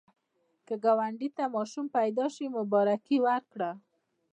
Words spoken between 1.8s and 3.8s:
پیدا شي، مبارکي ورکړه